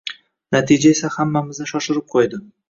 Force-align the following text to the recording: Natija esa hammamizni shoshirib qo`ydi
Natija 0.55 0.93
esa 0.95 1.11
hammamizni 1.17 1.69
shoshirib 1.73 2.09
qo`ydi 2.17 2.43